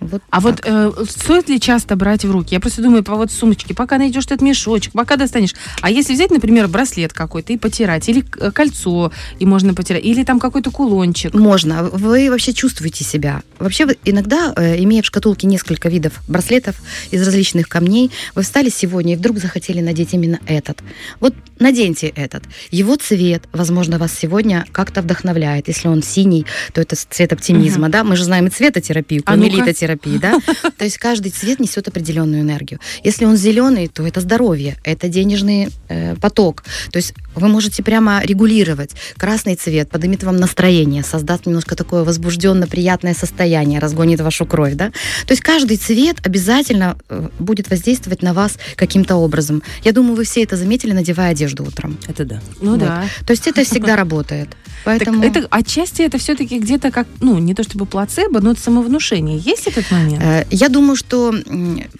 Вот 0.00 0.22
А 0.30 0.40
вот 0.40 0.56
так. 0.56 0.66
э, 0.66 1.04
стоит 1.08 1.48
ли 1.48 1.58
часто 1.58 1.96
брать 1.96 2.24
в 2.24 2.30
руки? 2.30 2.54
Я 2.54 2.60
просто 2.60 2.82
думаю, 2.82 3.02
по 3.02 3.14
вот 3.14 3.30
сумочке, 3.30 3.74
пока 3.74 3.98
найдешь 3.98 4.26
этот 4.26 4.42
мешочек, 4.42 4.92
пока 4.92 5.16
достанешь. 5.16 5.54
А 5.80 5.90
если 5.90 6.14
взять, 6.14 6.30
например, 6.30 6.68
браслет 6.68 7.12
какой-то 7.12 7.52
и 7.52 7.56
потирать, 7.56 8.08
или 8.08 8.24
э, 8.38 8.50
кольцо, 8.50 9.12
и 9.38 9.46
можно 9.46 9.74
потирать, 9.74 10.04
или 10.04 10.24
там 10.24 10.38
какой-то 10.38 10.70
кулончик. 10.70 11.32
Можно. 11.34 11.84
Вы 11.84 12.30
вообще 12.30 12.52
чувствуете 12.52 13.04
себя. 13.04 13.42
Вообще, 13.58 13.86
иногда, 14.04 14.52
э, 14.56 14.82
имея 14.82 15.02
в 15.02 15.06
шкатулке 15.06 15.46
несколько 15.46 15.88
видов 15.88 16.20
браслетов 16.28 16.76
из 17.10 17.24
различных 17.26 17.68
камней, 17.68 18.10
вы 18.34 18.42
встали 18.42 18.68
сегодня 18.68 19.14
и 19.14 19.16
вдруг 19.16 19.38
захотели 19.38 19.80
надеть 19.80 20.12
именно 20.12 20.38
этот. 20.46 20.82
Вот 21.20 21.34
наденьте 21.58 22.08
этот. 22.08 22.44
Его 22.70 22.96
цвет, 22.96 23.44
возможно, 23.52 23.98
вас 23.98 24.12
сегодня 24.12 24.66
как-то 24.72 25.02
вдохновляет. 25.02 25.68
Если 25.68 25.88
он 25.88 26.02
синий, 26.02 26.46
то 26.72 26.80
это 26.80 26.96
цвет 26.96 27.32
оптимизма, 27.32 27.88
да? 27.88 28.04
Мы 28.04 28.16
же 28.16 28.24
знаем 28.24 28.46
и 28.46 28.50
цветотерапию, 28.50 29.22
А 29.24 29.36
ну-ка. 29.36 29.48
Камелитотерапии, 29.94 30.18
да? 30.18 30.38
То 30.78 30.84
есть 30.84 30.98
каждый 30.98 31.30
цвет 31.30 31.60
несет 31.60 31.88
определенную 31.88 32.42
энергию. 32.42 32.80
Если 33.02 33.24
он 33.24 33.36
зеленый, 33.36 33.88
то 33.88 34.06
это 34.06 34.20
здоровье, 34.20 34.76
это 34.84 35.08
денежный 35.08 35.68
э, 35.88 36.16
поток. 36.16 36.64
То 36.90 36.98
есть 36.98 37.14
вы 37.34 37.48
можете 37.48 37.82
прямо 37.82 38.22
регулировать. 38.22 38.92
Красный 39.16 39.56
цвет 39.56 39.90
поднимет 39.90 40.22
вам 40.22 40.36
настроение, 40.36 41.02
создаст 41.02 41.46
немножко 41.46 41.76
такое 41.76 42.04
возбужденно 42.04 42.66
приятное 42.66 43.14
состояние, 43.14 43.80
разгонит 43.80 44.20
вашу 44.20 44.46
кровь, 44.46 44.74
да? 44.74 44.90
То 45.26 45.32
есть 45.32 45.42
каждый 45.42 45.76
цвет 45.76 46.16
обязательно 46.24 46.96
э, 47.08 47.28
будет 47.38 47.70
воздействовать 47.70 48.22
на 48.22 48.32
вас 48.32 48.58
каким-то 48.76 49.16
образом. 49.16 49.62
Я 49.84 49.92
думаю, 49.92 50.14
вы 50.16 50.24
все 50.24 50.42
это 50.42 50.56
заметили, 50.56 50.92
надевая 50.92 51.30
одежду 51.30 51.64
утром. 51.64 51.98
Это 52.08 52.24
да. 52.24 52.40
Ну 52.60 52.72
Вот. 52.72 52.80
да. 52.80 53.04
То 53.26 53.32
есть 53.32 53.46
это 53.46 53.64
всегда 53.64 53.96
работает. 53.96 54.48
Поэтому... 54.84 55.22
Так 55.22 55.30
это 55.36 55.46
отчасти 55.50 56.02
это 56.02 56.18
все-таки 56.18 56.58
где-то 56.58 56.90
как, 56.90 57.06
ну, 57.20 57.38
не 57.38 57.54
то 57.54 57.62
чтобы 57.62 57.86
плацебо, 57.86 58.40
но 58.40 58.50
это 58.50 58.60
самовнушение. 58.60 59.38
Есть 59.38 59.66
этот 59.66 59.90
момент? 59.90 60.22
Э, 60.22 60.44
Я 60.50 60.68
думаю, 60.68 60.96
что 60.96 61.34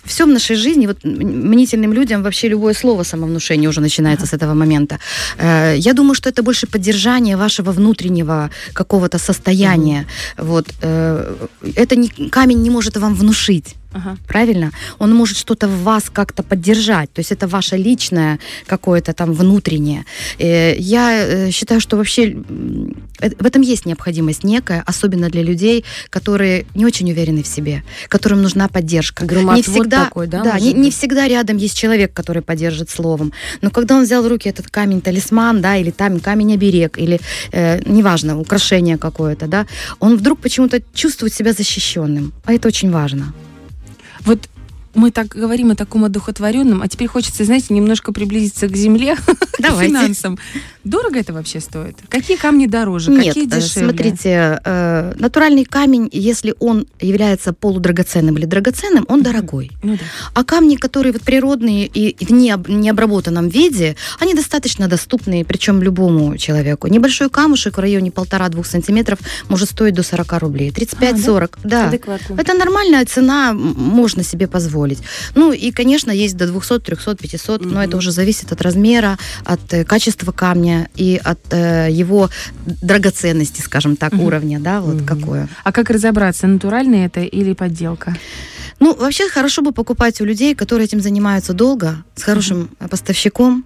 все 0.05 0.25
в 0.25 0.29
нашей 0.29 0.57
жизни, 0.57 0.87
вот 0.87 1.05
мнительным 1.05 1.93
людям 1.93 2.23
вообще 2.23 2.49
любое 2.49 2.75
слово 2.75 3.05
самовнушение 3.05 3.69
уже 3.69 3.81
начинается 3.81 4.27
с 4.27 4.33
этого 4.33 4.55
момента. 4.55 4.99
Э, 5.39 5.75
Я 5.79 5.93
думаю, 5.93 6.15
что 6.15 6.29
это 6.29 6.43
больше 6.43 6.67
поддержание 6.67 7.37
вашего 7.37 7.73
внутреннего 7.73 8.51
какого-то 8.73 9.19
состояния. 9.19 10.07
Вот. 10.39 10.67
э, 10.83 11.35
Это 11.77 11.97
не, 11.97 12.09
камень 12.31 12.63
не 12.63 12.71
может 12.71 12.97
вам 12.97 13.15
внушить. 13.15 13.75
Ага. 13.95 14.17
Правильно? 14.27 14.73
Он 14.99 15.15
может 15.15 15.37
что-то 15.37 15.69
в 15.69 15.83
вас 15.85 16.11
как-то 16.13 16.43
поддержать. 16.43 17.13
То 17.13 17.21
есть 17.21 17.33
это 17.33 17.47
ваше 17.47 17.77
личное 17.77 18.39
какое-то 18.67 19.13
там 19.13 19.33
внутреннее. 19.33 20.05
Э, 20.39 20.75
Я 20.77 21.25
э, 21.27 21.51
считаю, 21.53 21.81
что 21.81 21.97
вообще 21.97 22.33
э, 22.33 23.31
в 23.39 23.47
этом 23.47 23.63
есть 23.63 23.87
необходимость 23.87 24.45
некая, 24.45 24.83
особенно 24.85 25.31
для 25.31 25.43
людей, 25.43 25.85
которые 26.11 26.67
не 26.75 26.85
очень 26.85 27.11
уверены 27.11 27.43
в 27.43 27.47
себе, 27.47 27.85
которым 28.09 28.43
нужна 28.43 28.69
поддержка. 28.69 29.25
Не 29.25 29.63
всегда, 29.63 30.05
такой, 30.05 30.27
да, 30.27 30.43
не, 30.43 30.51
может 30.51 30.75
не 30.77 30.83
быть? 30.83 30.95
всегда 30.97 31.29
рядом 31.29 31.57
есть 31.57 31.79
человек, 31.79 32.13
который 32.13 32.43
поддержит 32.43 32.91
словом. 32.91 33.33
Но 33.63 33.71
когда 33.71 33.97
он 33.97 34.03
взял 34.03 34.23
в 34.23 34.27
руки 34.27 34.49
этот 34.49 34.69
камень 34.69 35.01
талисман, 35.01 35.61
да, 35.61 35.77
или 35.77 35.91
там 35.91 36.19
камень 36.19 36.55
оберег, 36.55 36.99
или 36.99 37.21
э, 37.53 37.81
неважно, 37.87 38.41
украшение 38.41 38.99
какое-то, 38.99 39.47
да, 39.47 39.67
он 40.01 40.17
вдруг 40.17 40.41
почему-то 40.41 40.83
чувствует 40.95 41.33
себя 41.33 41.53
защищенным. 41.53 42.33
А 42.45 42.53
это 42.53 42.67
очень 42.69 42.91
важно. 42.91 43.33
Вот 44.25 44.49
мы 44.95 45.11
так 45.11 45.29
говорим 45.29 45.71
о 45.71 45.75
таком 45.75 46.05
одухотворенном, 46.05 46.83
а 46.83 46.89
теперь 46.89 47.09
хочется, 47.09 47.45
знаете, 47.45 47.75
немножко 47.75 48.13
приблизиться 48.13 48.69
к 48.69 48.77
земле, 48.77 49.17
к 49.27 49.61
Давайте. 49.61 49.89
финансам. 49.93 50.39
Дорого 50.85 51.19
это 51.19 51.33
вообще 51.33 51.61
стоит? 51.61 51.97
Какие 52.09 52.37
камни 52.37 52.67
дороже, 52.67 53.11
Нет, 53.11 53.29
какие 53.29 53.45
э, 53.47 53.61
дешевле? 53.61 53.89
смотрите, 53.89 54.61
э, 54.65 55.15
натуральный 55.19 55.65
камень, 55.65 56.09
если 56.13 56.55
он 56.61 56.87
является 57.01 57.53
полудрагоценным 57.53 58.37
или 58.37 58.45
драгоценным, 58.45 59.05
он 59.09 59.23
дорогой. 59.23 59.71
Ну 59.83 59.95
да. 59.95 60.03
А 60.35 60.45
камни, 60.45 60.77
которые 60.77 61.13
вот 61.13 61.23
природные 61.23 61.87
и 61.87 62.15
в 62.25 62.31
необ- 62.31 62.71
необработанном 62.71 63.49
виде, 63.49 63.97
они 64.21 64.35
достаточно 64.35 64.89
доступны, 64.89 65.45
причем 65.45 65.83
любому 65.83 66.37
человеку. 66.37 66.87
Небольшой 66.89 67.31
камушек 67.31 67.77
в 67.79 67.81
районе 67.81 68.11
полтора-двух 68.11 68.67
сантиметров 68.67 69.19
может 69.49 69.71
стоить 69.71 69.95
до 69.95 70.03
40 70.03 70.33
рублей. 70.41 70.71
35-40, 70.71 71.59
да. 71.65 71.89
Адекватно. 71.89 72.35
Это 72.39 72.55
нормальная 72.55 73.05
цена, 73.07 73.53
можно 73.55 74.23
себе 74.23 74.47
позволить. 74.47 74.84
Ну 75.35 75.53
и, 75.53 75.71
конечно, 75.71 76.11
есть 76.11 76.37
до 76.37 76.47
200, 76.47 76.81
300, 76.81 77.17
500, 77.17 77.65
но 77.65 77.83
это 77.83 77.97
уже 77.97 78.11
зависит 78.13 78.53
от 78.53 78.61
размера, 78.63 79.19
от 79.45 79.73
э, 79.73 79.85
качества 79.85 80.33
камня 80.33 80.89
и 80.97 81.21
от 81.23 81.41
э, 81.53 81.89
его 81.91 82.31
драгоценности, 82.83 83.61
скажем 83.61 83.97
так, 83.97 84.13
Мгм. 84.13 84.23
уровня, 84.25 84.61
да, 84.61 84.81
вот 84.81 84.97
Мгм. 84.97 85.07
какое. 85.07 85.49
А 85.65 85.73
как 85.73 85.91
разобраться, 85.91 86.47
натуральный 86.47 87.05
это 87.07 87.21
или 87.21 87.53
подделка? 87.55 88.17
Ну, 88.81 88.95
вообще 88.95 89.29
хорошо 89.29 89.63
бы 89.63 89.73
покупать 89.73 90.21
у 90.21 90.25
людей, 90.25 90.55
которые 90.55 90.87
этим 90.87 91.01
занимаются 91.01 91.53
долго, 91.53 92.05
с 92.17 92.23
хорошим 92.23 92.71
э, 92.81 92.89
поставщиком, 92.89 93.65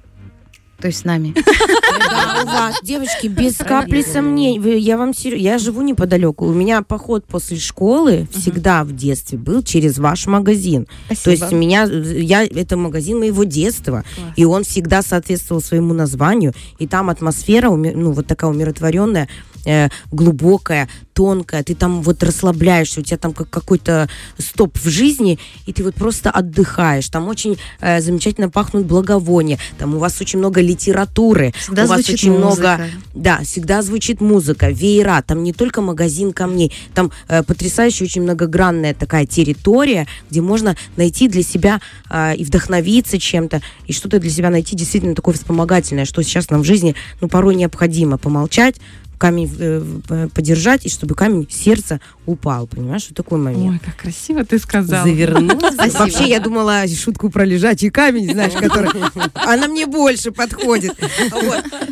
то 0.81 0.87
есть 0.87 1.01
с 1.01 1.05
нами. 1.05 1.35
Да, 1.99 2.43
у 2.43 2.47
вас, 2.47 2.81
девочки, 2.83 3.27
без 3.27 3.57
капли 3.57 4.03
сомнений. 4.03 4.79
Я 4.79 4.97
вам 4.97 5.15
серьезно, 5.15 5.45
я 5.45 5.59
живу 5.59 5.83
неподалеку. 5.83 6.47
У 6.47 6.53
меня 6.53 6.83
поход 6.83 7.25
после 7.25 7.59
школы 7.59 8.29
всегда 8.33 8.85
в 8.85 8.95
детстве 8.95 9.39
был 9.39 9.63
через 9.63 9.99
ваш 9.99 10.27
магазин. 10.27 10.87
То 11.25 11.31
есть 11.31 11.53
у 11.53 11.57
меня, 11.57 11.85
я, 11.85 12.45
это 12.45 12.77
магазин 12.77 13.19
моего 13.19 13.45
детства, 13.45 14.05
и 14.37 14.45
он 14.45 14.65
всегда 14.65 15.03
соответствовал 15.03 15.63
своему 15.63 15.95
названию, 15.95 16.55
и 16.79 16.87
там 16.87 17.11
атмосфера, 17.11 17.71
ну, 17.71 18.13
вот 18.13 18.27
такая 18.27 18.51
умиротворенная, 18.51 19.29
э, 19.65 19.89
глубокая, 20.11 20.89
тонкая, 21.13 21.63
ты 21.63 21.75
там 21.75 22.03
вот 22.03 22.23
расслабляешься, 22.23 23.01
у 23.01 23.03
тебя 23.03 23.19
там 23.19 23.33
как 23.33 23.51
какой-то 23.51 24.09
стоп 24.39 24.79
в 24.79 24.89
жизни, 24.89 25.39
и 25.67 25.73
ты 25.73 25.83
вот 25.83 25.95
просто 25.95 26.31
отдыхаешь. 26.31 27.09
Там 27.09 27.29
очень 27.29 27.59
э, 27.81 28.01
замечательно 28.01 28.49
пахнут 28.51 28.87
благовония, 28.87 29.59
там 29.79 29.95
у 29.95 29.99
вас 29.99 30.21
очень 30.21 30.39
много 30.39 30.61
литературы, 30.61 31.53
Всегда 31.59 31.85
у 31.85 31.88
вас 31.89 31.99
звучит 31.99 32.15
очень 32.15 32.33
много 32.33 32.79
музыка. 32.79 32.89
да, 33.15 33.41
всегда 33.43 33.83
звучит 33.83 34.21
музыка, 34.21 34.71
веера, 34.71 35.23
там 35.27 35.43
не 35.43 35.53
только 35.53 35.81
магазин 35.81 36.33
камней, 36.33 36.73
там 36.95 37.11
э, 37.29 37.43
потрясающая, 37.43 38.07
очень 38.07 38.23
многогранная 38.23 38.95
такая 38.95 39.27
территория, 39.27 40.07
где 40.31 40.41
можно 40.41 40.77
найти 40.97 41.29
для 41.29 41.43
себя 41.43 41.81
э, 42.11 42.37
и 42.37 42.45
вдохновиться 42.45 43.19
чем-то, 43.19 43.61
и 43.87 43.93
что-то 43.93 44.19
для 44.19 44.31
себя 44.31 44.51
найти 44.51 44.77
действительно 44.77 45.15
такое 45.15 45.35
вспомогательное, 45.35 46.05
что 46.05 46.23
сейчас 46.23 46.51
нам 46.51 46.63
в 46.63 46.65
жизни, 46.65 46.95
ну, 47.21 47.29
порой 47.29 47.55
необходимо 47.55 48.19
помолчать, 48.19 48.77
камень 49.19 49.51
э, 49.59 49.83
э, 50.09 50.29
подержать, 50.33 50.87
и 50.87 50.89
чтобы 50.89 51.15
камень 51.15 51.47
сердца 51.51 52.01
упал, 52.25 52.67
понимаешь, 52.67 53.07
вот 53.09 53.17
такой 53.17 53.39
момент. 53.39 53.75
Ой, 53.75 53.81
как 53.85 53.97
красиво 53.97 54.45
ты 54.45 54.59
сказала. 54.59 55.07
Завернулась. 55.07 55.75
Спасибо. 55.75 55.99
Вообще, 55.99 56.29
я 56.29 56.41
думала 56.41 56.87
шутку 56.89 57.31
про 57.31 57.45
лежачий 57.45 57.91
камень, 57.91 58.33
знаешь, 58.33 58.53
который... 58.53 58.91
Она 59.35 59.67
мне 59.67 59.87
больше 59.87 60.31
подходит. 60.31 60.93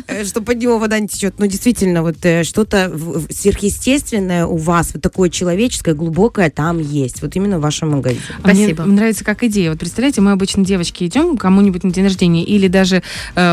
Э, 0.07 0.23
Что 0.23 0.41
под 0.41 0.57
него 0.57 0.79
вода 0.79 0.99
не 0.99 1.07
течет. 1.07 1.39
Но 1.39 1.45
действительно, 1.47 2.01
вот 2.01 2.17
э, 2.23 2.43
что-то 2.43 2.91
сверхъестественное 3.29 4.45
у 4.45 4.57
вас, 4.57 4.91
вот 4.93 5.01
такое 5.01 5.29
человеческое, 5.29 5.93
глубокое 5.93 6.49
там 6.49 6.79
есть. 6.79 7.21
Вот 7.21 7.35
именно 7.35 7.57
в 7.57 7.61
вашем 7.61 7.91
магазине. 7.91 8.21
А 8.41 8.47
Мне 8.49 8.67
Спасибо. 8.67 8.83
нравится 8.85 9.25
как 9.25 9.43
идея. 9.43 9.71
Вот 9.71 9.79
представляете, 9.79 10.21
мы 10.21 10.31
обычно 10.31 10.63
девочки 10.63 11.03
идем 11.03 11.37
кому-нибудь 11.37 11.83
на 11.83 11.91
день 11.91 12.05
рождения 12.05 12.43
или 12.43 12.67
даже 12.67 13.03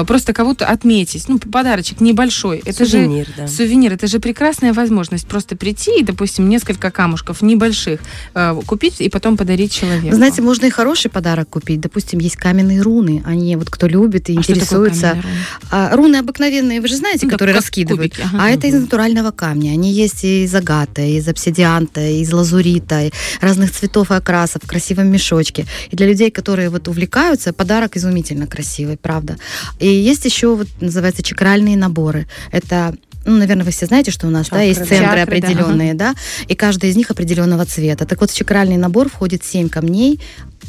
просто 0.06 0.32
кого-то 0.32 0.66
отметить. 0.66 1.28
Ну, 1.28 1.38
подарочек 1.38 2.00
небольшой. 2.00 2.62
Это 2.64 2.84
же 2.84 3.26
Сувенир, 3.64 3.92
это 3.94 4.06
же 4.06 4.18
прекрасная 4.20 4.72
возможность 4.72 5.26
просто 5.26 5.56
прийти 5.56 6.00
и, 6.00 6.02
допустим, 6.04 6.48
несколько 6.48 6.90
камушков 6.90 7.40
небольших 7.42 8.00
э, 8.34 8.60
купить 8.66 9.00
и 9.00 9.08
потом 9.08 9.36
подарить 9.36 9.72
человеку. 9.72 10.08
Вы 10.10 10.16
знаете, 10.16 10.42
можно 10.42 10.66
и 10.66 10.70
хороший 10.70 11.10
подарок 11.10 11.48
купить. 11.48 11.80
Допустим, 11.80 12.18
есть 12.18 12.36
каменные 12.36 12.82
руны. 12.82 13.22
Они 13.24 13.56
вот 13.56 13.70
кто 13.70 13.86
любит 13.86 14.28
и 14.28 14.36
А 14.36 14.38
интересуется. 14.38 15.12
руны? 15.12 15.24
А, 15.70 15.96
руны 15.96 16.16
обыкновенные, 16.16 16.80
вы 16.80 16.88
же 16.88 16.96
знаете, 16.96 17.26
Ну, 17.26 17.30
которые 17.32 17.56
раскидывают. 17.56 18.12
кубики, 18.14 18.28
ага. 18.34 18.44
А 18.44 18.50
это 18.50 18.66
из 18.66 18.74
натурального 18.74 19.30
камня. 19.30 19.70
Они 19.70 19.90
есть 19.92 20.24
и 20.24 20.44
из 20.44 20.54
агата, 20.54 21.00
и 21.02 21.16
из 21.18 21.26
обсидианта, 21.28 22.00
и 22.06 22.20
из 22.20 22.32
лазурита, 22.32 23.04
и 23.06 23.10
разных 23.40 23.70
цветов 23.72 24.10
и 24.10 24.14
окрасов 24.14 24.62
в 24.62 24.66
красивом 24.66 25.08
мешочке. 25.08 25.64
И 25.90 25.96
для 25.96 26.06
людей, 26.06 26.30
которые 26.30 26.68
вот 26.68 26.86
увлекаются, 26.88 27.52
подарок 27.52 27.96
изумительно 27.96 28.46
красивый, 28.46 28.96
правда. 28.98 29.36
И 29.80 29.88
есть 29.88 30.24
еще 30.26 30.54
вот 30.54 30.68
называется 30.80 31.22
чакральные 31.22 31.76
наборы. 31.78 32.26
Это 32.52 32.94
ну, 33.24 33.38
наверное, 33.38 33.64
вы 33.64 33.70
все 33.70 33.86
знаете, 33.86 34.10
что 34.10 34.26
у 34.26 34.30
нас 34.30 34.48
да, 34.48 34.60
есть 34.60 34.80
Чакры, 34.80 34.96
центры 34.96 35.06
да. 35.06 35.20
Чакры, 35.20 35.40
да, 35.40 35.48
определенные, 35.48 35.94
да, 35.94 36.14
и 36.48 36.54
каждый 36.54 36.90
из 36.90 36.96
них 36.96 37.10
определенного 37.10 37.64
цвета. 37.64 38.06
Так 38.06 38.20
вот, 38.20 38.30
в 38.30 38.36
чакральный 38.36 38.76
набор 38.76 39.08
входит 39.08 39.44
семь 39.44 39.68
камней 39.68 40.20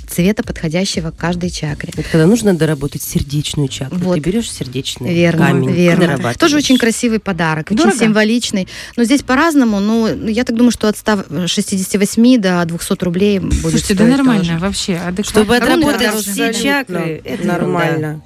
цвета, 0.07 0.43
подходящего 0.43 1.11
к 1.11 1.17
каждой 1.17 1.49
чакре. 1.49 1.93
Это 1.95 2.09
когда 2.09 2.25
нужно 2.25 2.53
доработать 2.53 3.01
сердечную 3.01 3.67
чакру. 3.67 3.97
Вот. 3.97 4.15
Ты 4.15 4.19
берешь 4.19 4.51
сердечный 4.51 5.13
Верно, 5.13 5.47
камень 5.47 5.71
верно. 5.71 6.33
Тоже 6.37 6.57
очень 6.57 6.77
красивый 6.77 7.19
подарок, 7.19 7.71
очень 7.71 7.77
Дорого? 7.77 7.97
символичный. 7.97 8.67
Но 8.97 9.03
здесь 9.03 9.23
по-разному. 9.23 9.79
Ну, 9.79 10.27
я 10.27 10.43
так 10.43 10.55
думаю, 10.55 10.71
что 10.71 10.87
от 10.87 10.97
168 10.97 12.41
до 12.41 12.63
200 12.65 13.03
рублей 13.03 13.39
будет 13.39 13.59
Слушайте, 13.61 13.93
да 13.93 14.03
стоить 14.05 14.17
нормально 14.17 14.43
тоже. 14.43 14.59
вообще, 14.59 14.95
адекватно. 14.95 15.23
Чтобы 15.23 15.57
отработать 15.57 16.13
все 16.15 16.53
чакры, 16.53 17.21
это 17.23 17.47
нормально. 17.47 18.21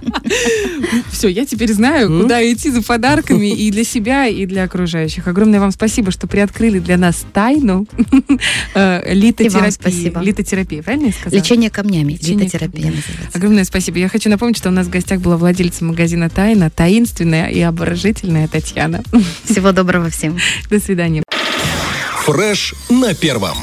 Все, 1.10 1.28
я 1.28 1.46
теперь 1.46 1.72
знаю, 1.72 2.22
куда 2.22 2.42
идти 2.52 2.70
за 2.70 2.82
подарками 2.82 3.52
и 3.52 3.70
для 3.70 3.84
себя, 3.84 4.26
и 4.26 4.46
для 4.46 4.64
окружающих. 4.64 5.28
Огромное 5.28 5.60
вам 5.60 5.70
спасибо, 5.70 6.10
что 6.10 6.26
приоткрыли 6.26 6.78
для 6.78 6.96
нас 6.96 7.24
тайну 7.32 7.86
э, 8.74 9.14
литотерапии. 9.14 9.70
спасибо. 9.70 10.20
Литотерапии, 10.20 10.80
правильно 10.80 11.06
я 11.06 11.12
сказала? 11.12 11.40
Лечение 11.40 11.70
камнями, 11.70 12.12
литотерапия 12.12 12.86
называется. 12.86 13.30
Огромное 13.34 13.64
спасибо. 13.64 13.98
Я 13.98 14.08
хочу 14.08 14.30
напомнить, 14.30 14.56
что 14.56 14.68
у 14.68 14.72
нас 14.72 14.86
в 14.86 14.90
гостях 14.90 15.20
была 15.20 15.36
владельца 15.36 15.84
магазина 15.84 16.30
«Тайна», 16.30 16.70
таинственная 16.70 17.48
и 17.48 17.60
обворожительная 17.60 18.48
Татьяна. 18.48 19.02
Всего 19.44 19.72
доброго 19.72 20.10
всем. 20.10 20.38
До 20.70 20.80
свидания. 20.80 21.22
Фреш 22.24 22.74
на 22.90 23.14
первом. 23.14 23.56